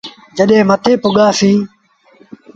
جڏهيݩ 0.37 0.67
مٿي 0.69 0.93
پُڳآسيٚݩ۔ 1.03 1.55